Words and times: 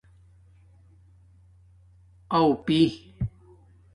اݸ 2.37 2.47
پی 2.65 2.79